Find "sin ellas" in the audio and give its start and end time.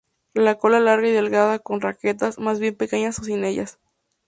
3.23-3.77